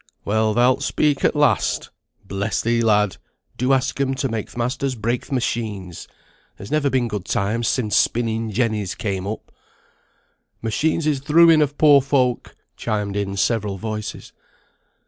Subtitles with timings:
[0.25, 1.91] "Well, thou'lt speak at last.
[2.25, 3.17] Bless thee, lad,
[3.55, 6.07] do ask 'em to make th' masters break th' machines.
[6.57, 9.51] There's never been good times sin' spinning jennies came up."
[10.59, 14.33] "Machines is th' ruin of poor folk," chimed in several voices.